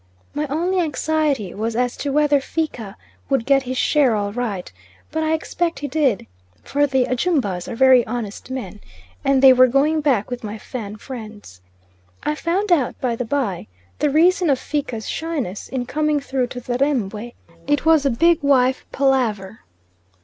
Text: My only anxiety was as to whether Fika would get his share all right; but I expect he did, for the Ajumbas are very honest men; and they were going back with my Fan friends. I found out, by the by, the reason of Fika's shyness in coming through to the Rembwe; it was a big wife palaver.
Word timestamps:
My 0.33 0.47
only 0.47 0.79
anxiety 0.79 1.53
was 1.53 1.75
as 1.75 1.95
to 1.97 2.11
whether 2.11 2.41
Fika 2.41 2.97
would 3.29 3.45
get 3.45 3.61
his 3.61 3.77
share 3.77 4.15
all 4.15 4.33
right; 4.33 4.73
but 5.11 5.21
I 5.21 5.33
expect 5.33 5.77
he 5.77 5.87
did, 5.87 6.25
for 6.63 6.87
the 6.87 7.05
Ajumbas 7.05 7.67
are 7.67 7.75
very 7.75 8.03
honest 8.07 8.49
men; 8.49 8.79
and 9.23 9.43
they 9.43 9.53
were 9.53 9.67
going 9.67 10.01
back 10.01 10.31
with 10.31 10.43
my 10.43 10.57
Fan 10.57 10.95
friends. 10.95 11.61
I 12.23 12.33
found 12.33 12.71
out, 12.71 12.99
by 12.99 13.15
the 13.15 13.25
by, 13.25 13.67
the 13.99 14.09
reason 14.09 14.49
of 14.49 14.57
Fika's 14.57 15.07
shyness 15.07 15.69
in 15.69 15.85
coming 15.85 16.19
through 16.19 16.47
to 16.47 16.59
the 16.59 16.79
Rembwe; 16.79 17.33
it 17.67 17.85
was 17.85 18.03
a 18.03 18.09
big 18.09 18.41
wife 18.41 18.83
palaver. 18.91 19.59